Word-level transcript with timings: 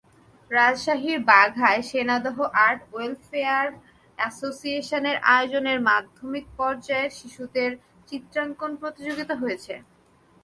রাজশাহীর 0.51 1.19
বাঘায় 1.29 1.81
সোনাদহ 1.89 2.37
art 2.65 2.81
welfare 2.91 3.67
অ্যাসোসিয়েশনের 4.17 5.17
আয়োজনে 5.33 5.73
মাধ্যমিক 5.89 6.45
পর্যায়ের 6.59 7.11
শিশুদের 7.19 7.71
চিত্রাঙ্কন 8.09 8.71
প্রতিযোগিতা 8.81 9.35
হয়েছে। 9.41 9.73